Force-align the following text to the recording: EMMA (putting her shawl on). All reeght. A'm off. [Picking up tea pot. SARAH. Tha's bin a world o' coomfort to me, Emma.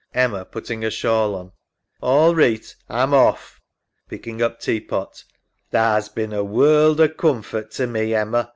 EMMA 0.15 0.45
(putting 0.45 0.81
her 0.81 0.89
shawl 0.89 1.35
on). 1.35 1.51
All 2.01 2.33
reeght. 2.33 2.73
A'm 2.89 3.13
off. 3.13 3.61
[Picking 4.09 4.41
up 4.41 4.59
tea 4.59 4.79
pot. 4.81 5.23
SARAH. 5.71 5.99
Tha's 6.01 6.09
bin 6.09 6.33
a 6.33 6.43
world 6.43 6.99
o' 6.99 7.07
coomfort 7.07 7.69
to 7.75 7.85
me, 7.85 8.15
Emma. 8.15 8.49